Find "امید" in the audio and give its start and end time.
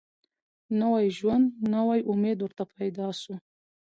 2.11-2.37